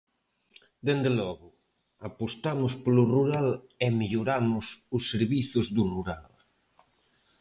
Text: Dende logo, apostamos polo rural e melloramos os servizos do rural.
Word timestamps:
Dende 0.87 1.11
logo, 1.19 1.49
apostamos 2.09 2.71
polo 2.83 3.03
rural 3.15 3.47
e 3.85 3.87
melloramos 3.99 4.65
os 4.95 5.03
servizos 5.11 5.65
do 5.75 5.83
rural. 5.93 6.31